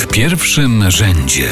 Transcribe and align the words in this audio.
W 0.00 0.06
pierwszym 0.06 0.90
rzędzie 0.90 1.48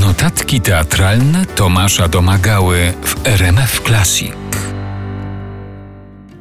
notatki 0.00 0.60
teatralne 0.60 1.46
Tomasza 1.46 2.08
Domagały 2.08 2.92
w 3.02 3.26
RMF 3.26 3.80
Classic. 3.80 4.32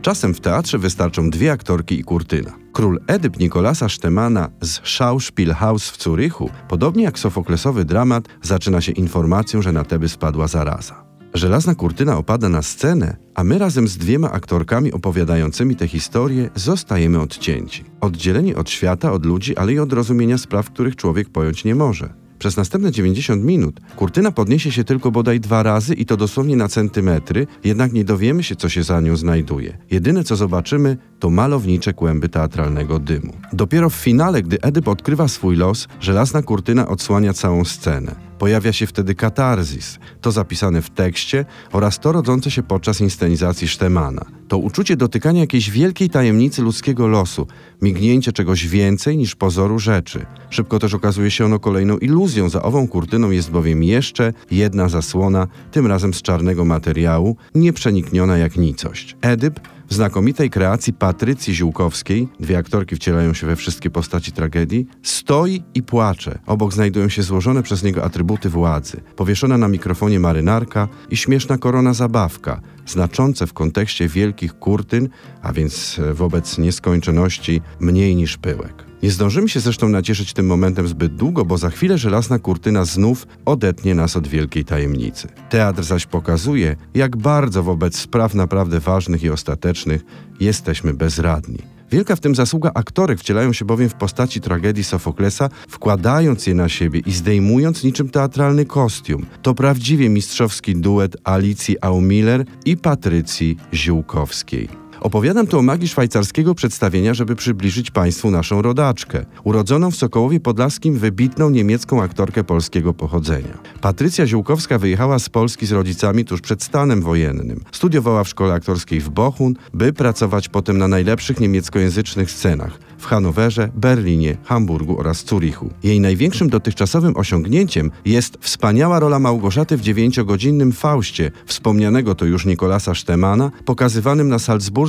Czasem 0.01 0.33
w 0.33 0.39
teatrze 0.39 0.77
wystarczą 0.77 1.29
dwie 1.29 1.51
aktorki 1.51 1.99
i 1.99 2.03
kurtyna. 2.03 2.51
Król 2.73 2.99
Edyp 3.07 3.39
Nikolasa 3.39 3.89
Sztemana 3.89 4.49
z 4.61 4.87
Schauspielhaus 4.87 5.89
w 5.89 6.03
Zurychu, 6.03 6.49
podobnie 6.67 7.03
jak 7.03 7.19
sofoklesowy 7.19 7.85
dramat, 7.85 8.27
zaczyna 8.41 8.81
się 8.81 8.91
informacją, 8.91 9.61
że 9.61 9.71
na 9.71 9.83
Teby 9.83 10.09
spadła 10.09 10.47
zaraza. 10.47 11.10
Żelazna 11.33 11.75
kurtyna 11.75 12.17
opada 12.17 12.49
na 12.49 12.61
scenę, 12.61 13.17
a 13.35 13.43
my 13.43 13.57
razem 13.57 13.87
z 13.87 13.97
dwiema 13.97 14.31
aktorkami 14.31 14.91
opowiadającymi 14.91 15.75
tę 15.75 15.87
historię 15.87 16.49
zostajemy 16.55 17.19
odcięci. 17.19 17.83
Oddzieleni 18.01 18.55
od 18.55 18.69
świata, 18.69 19.11
od 19.11 19.25
ludzi, 19.25 19.57
ale 19.57 19.73
i 19.73 19.79
od 19.79 19.93
rozumienia 19.93 20.37
spraw, 20.37 20.69
których 20.69 20.95
człowiek 20.95 21.29
pojąć 21.29 21.63
nie 21.63 21.75
może. 21.75 22.13
Przez 22.39 22.57
następne 22.57 22.91
90 22.91 23.43
minut 23.43 23.79
kurtyna 23.95 24.31
podniesie 24.31 24.71
się 24.71 24.83
tylko 24.83 25.11
bodaj 25.11 25.39
dwa 25.39 25.63
razy 25.63 25.93
i 25.93 26.05
to 26.05 26.17
dosłownie 26.17 26.55
na 26.55 26.67
centymetry, 26.67 27.47
jednak 27.63 27.93
nie 27.93 28.03
dowiemy 28.03 28.43
się, 28.43 28.55
co 28.55 28.69
się 28.69 28.83
za 28.83 29.01
nią 29.01 29.15
znajduje. 29.15 29.77
Jedyne, 29.91 30.23
co 30.23 30.35
zobaczymy, 30.35 30.97
to 31.19 31.29
malownicze 31.29 31.93
kłęby 31.93 32.29
teatralnego 32.29 32.99
dymu. 32.99 33.33
Dopiero 33.53 33.89
w 33.89 33.95
finale, 33.95 34.41
gdy 34.41 34.61
Edyp 34.61 34.87
odkrywa 34.87 35.27
swój 35.27 35.55
los, 35.55 35.87
żelazna 35.99 36.41
kurtyna 36.41 36.87
odsłania 36.87 37.33
całą 37.33 37.65
scenę. 37.65 38.30
Pojawia 38.41 38.73
się 38.73 38.87
wtedy 38.87 39.15
katarzis, 39.15 39.99
to 40.21 40.31
zapisane 40.31 40.81
w 40.81 40.89
tekście 40.89 41.45
oraz 41.71 41.99
to 41.99 42.11
rodzące 42.11 42.51
się 42.51 42.63
podczas 42.63 43.01
inscenizacji 43.01 43.67
Sztemana. 43.67 44.25
To 44.47 44.57
uczucie 44.57 44.97
dotykania 44.97 45.41
jakiejś 45.41 45.69
wielkiej 45.69 46.09
tajemnicy 46.09 46.61
ludzkiego 46.61 47.07
losu, 47.07 47.47
mignięcie 47.81 48.31
czegoś 48.31 48.67
więcej 48.67 49.17
niż 49.17 49.35
pozoru 49.35 49.79
rzeczy. 49.79 50.25
Szybko 50.49 50.79
też 50.79 50.93
okazuje 50.93 51.31
się 51.31 51.45
ono 51.45 51.59
kolejną 51.59 51.97
iluzją, 51.97 52.49
za 52.49 52.61
ową 52.61 52.87
kurtyną 52.87 53.31
jest 53.31 53.51
bowiem 53.51 53.83
jeszcze 53.83 54.33
jedna 54.51 54.89
zasłona, 54.89 55.47
tym 55.71 55.87
razem 55.87 56.13
z 56.13 56.21
czarnego 56.21 56.65
materiału, 56.65 57.35
nieprzenikniona 57.55 58.37
jak 58.37 58.57
nicość. 58.57 59.15
Edyp 59.21 59.59
znakomitej 59.93 60.49
kreacji 60.49 60.93
Patrycji 60.93 61.53
Ziółkowskiej, 61.53 62.27
dwie 62.39 62.57
aktorki 62.57 62.95
wcielają 62.95 63.33
się 63.33 63.47
we 63.47 63.55
wszystkie 63.55 63.89
postaci 63.89 64.31
tragedii, 64.31 64.87
stoi 65.03 65.63
i 65.73 65.83
płacze. 65.83 66.39
Obok 66.45 66.73
znajdują 66.73 67.09
się 67.09 67.23
złożone 67.23 67.63
przez 67.63 67.83
niego 67.83 68.03
atrybuty 68.03 68.49
władzy, 68.49 69.01
powieszona 69.15 69.57
na 69.57 69.67
mikrofonie 69.67 70.19
marynarka 70.19 70.87
i 71.09 71.17
śmieszna 71.17 71.57
korona 71.57 71.93
zabawka, 71.93 72.61
znaczące 72.85 73.47
w 73.47 73.53
kontekście 73.53 74.07
wielkich 74.07 74.53
kurtyn, 74.53 75.09
a 75.41 75.53
więc 75.53 75.99
wobec 76.13 76.57
nieskończoności 76.57 77.61
mniej 77.79 78.15
niż 78.15 78.37
pyłek. 78.37 78.90
Nie 79.03 79.11
zdążymy 79.11 79.49
się 79.49 79.59
zresztą 79.59 79.89
nacieszyć 79.89 80.33
tym 80.33 80.45
momentem 80.45 80.87
zbyt 80.87 81.15
długo, 81.15 81.45
bo 81.45 81.57
za 81.57 81.69
chwilę 81.69 81.97
żelazna 81.97 82.39
kurtyna 82.39 82.85
znów 82.85 83.27
odetnie 83.45 83.95
nas 83.95 84.15
od 84.15 84.27
wielkiej 84.27 84.65
tajemnicy. 84.65 85.27
Teatr 85.49 85.83
zaś 85.83 86.05
pokazuje, 86.05 86.75
jak 86.93 87.17
bardzo 87.17 87.63
wobec 87.63 87.97
spraw 87.99 88.33
naprawdę 88.35 88.79
ważnych 88.79 89.23
i 89.23 89.29
ostatecznych 89.29 90.01
jesteśmy 90.39 90.93
bezradni. 90.93 91.57
Wielka 91.91 92.15
w 92.15 92.19
tym 92.19 92.35
zasługa 92.35 92.71
aktorek 92.73 93.19
wcielają 93.19 93.53
się 93.53 93.65
bowiem 93.65 93.89
w 93.89 93.93
postaci 93.93 94.41
tragedii 94.41 94.83
Sofoklesa, 94.83 95.49
wkładając 95.67 96.47
je 96.47 96.53
na 96.53 96.69
siebie 96.69 96.99
i 97.05 97.11
zdejmując 97.11 97.83
niczym 97.83 98.09
teatralny 98.09 98.65
kostium. 98.65 99.25
To 99.41 99.53
prawdziwie 99.53 100.09
mistrzowski 100.09 100.75
duet 100.75 101.17
Alicji 101.23 101.77
Aumiller 101.81 102.45
i 102.65 102.77
Patrycji 102.77 103.57
Ziółkowskiej. 103.73 104.80
Opowiadam 105.01 105.47
tu 105.47 105.59
o 105.59 105.61
magii 105.61 105.87
szwajcarskiego 105.87 106.55
przedstawienia, 106.55 107.13
żeby 107.13 107.35
przybliżyć 107.35 107.91
Państwu 107.91 108.31
naszą 108.31 108.61
rodaczkę, 108.61 109.25
urodzoną 109.43 109.91
w 109.91 109.95
Sokołowie 109.95 110.39
Podlaskim 110.39 110.97
wybitną 110.97 111.49
niemiecką 111.49 112.01
aktorkę 112.01 112.43
polskiego 112.43 112.93
pochodzenia. 112.93 113.57
Patrycja 113.81 114.27
Ziółkowska 114.27 114.77
wyjechała 114.77 115.19
z 115.19 115.29
Polski 115.29 115.65
z 115.65 115.71
rodzicami 115.71 116.25
tuż 116.25 116.41
przed 116.41 116.63
stanem 116.63 117.01
wojennym. 117.01 117.63
Studiowała 117.71 118.23
w 118.23 118.29
szkole 118.29 118.53
aktorskiej 118.53 118.99
w 118.99 119.09
Bochun, 119.09 119.53
by 119.73 119.93
pracować 119.93 120.49
potem 120.49 120.77
na 120.77 120.87
najlepszych 120.87 121.39
niemieckojęzycznych 121.39 122.31
scenach 122.31 122.79
w 122.97 123.05
Hanowerze, 123.05 123.69
Berlinie, 123.75 124.37
Hamburgu 124.43 124.99
oraz 124.99 125.25
Zurichu. 125.25 125.69
Jej 125.83 125.99
największym 125.99 126.49
dotychczasowym 126.49 127.17
osiągnięciem 127.17 127.91
jest 128.05 128.37
wspaniała 128.41 128.99
rola 128.99 129.19
Małgorzaty 129.19 129.77
w 129.77 129.81
dziewięciogodzinnym 129.81 130.71
Faustie, 130.71 131.31
wspomnianego 131.45 132.15
to 132.15 132.25
już 132.25 132.45
Nikolasa 132.45 132.95
Sztemana, 132.95 133.51
pokazywanym 133.65 134.29
na 134.29 134.39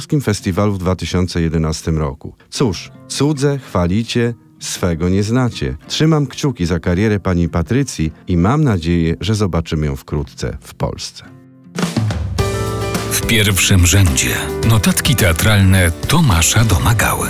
Salzburskim 0.02 0.20
Festiwalu 0.20 0.72
w 0.72 0.78
2011 0.78 1.90
roku. 1.90 2.34
Cóż, 2.50 2.90
cudze 3.08 3.58
chwalicie, 3.58 4.34
swego 4.60 5.08
nie 5.08 5.22
znacie. 5.22 5.76
Trzymam 5.86 6.26
kciuki 6.26 6.66
za 6.66 6.80
karierę 6.80 7.20
pani 7.20 7.48
Patrycji 7.48 8.12
i 8.28 8.36
mam 8.36 8.64
nadzieję, 8.64 9.14
że 9.20 9.34
zobaczymy 9.34 9.86
ją 9.86 9.96
wkrótce 9.96 10.58
w 10.60 10.74
Polsce. 10.74 11.24
W 13.10 13.26
pierwszym 13.26 13.86
rzędzie 13.86 14.36
notatki 14.68 15.16
teatralne 15.16 15.90
Tomasza 16.08 16.64
Domagały. 16.64 17.28